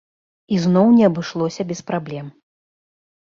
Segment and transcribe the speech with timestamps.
[0.55, 2.31] І зноў не абышлося без праблем.